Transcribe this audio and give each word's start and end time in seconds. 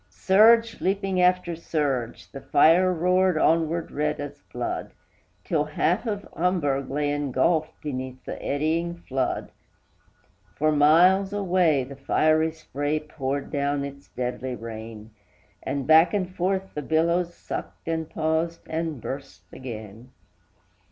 Surge 0.09 0.81
leaping 0.81 1.21
after 1.21 1.55
surge, 1.55 2.31
the 2.31 2.41
fire 2.41 2.91
roared 2.91 3.37
onward 3.37 3.91
red 3.91 4.19
as 4.19 4.41
blood, 4.51 4.93
Till 5.43 5.65
half 5.65 6.07
of 6.07 6.27
Hamburg 6.35 6.89
lay 6.89 7.11
engulfed 7.11 7.79
beneath 7.83 8.25
the 8.25 8.43
eddying 8.43 8.95
flood; 8.97 9.51
For 10.55 10.71
miles 10.71 11.33
away, 11.33 11.83
the 11.83 11.95
fiery 11.95 12.49
spray 12.51 12.99
poured 12.99 13.51
down 13.51 13.85
its 13.85 14.07
deadly 14.07 14.55
rain, 14.55 15.11
And 15.61 15.85
back 15.85 16.15
and 16.15 16.27
forth 16.35 16.73
the 16.73 16.81
billows 16.81 17.35
sucked, 17.35 17.87
and 17.87 18.09
paused, 18.09 18.61
and 18.67 18.99
burst 18.99 19.43
again. 19.53 20.09